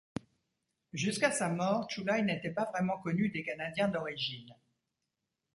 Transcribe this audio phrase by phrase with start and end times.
[0.93, 4.51] Jusqu’à sa mort, Chu Lai n’était pas vraiment connu des Canadiens d’origine.